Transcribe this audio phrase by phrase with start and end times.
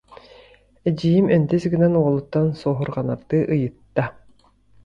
[0.91, 4.05] Эдьиийим өндөс гынан уолуттан суоһурҕанардыы ыйытта: